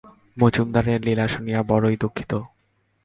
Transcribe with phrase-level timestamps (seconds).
[0.37, 2.31] মজুমদারের লীলা শুনিয়া বড়ই দুঃখিত।